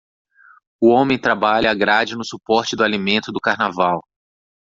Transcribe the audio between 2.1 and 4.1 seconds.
no suporte do alimento do carnaval.